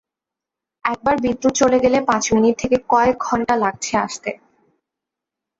[0.85, 4.31] একবার বিদ্যুৎ চলে গেলে পাঁচ মিনিট থেকে কয়েক ঘণ্টা লাগছে আসতে।